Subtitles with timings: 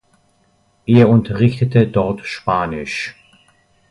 [0.87, 3.15] Er unterrichtete dort Spanisch.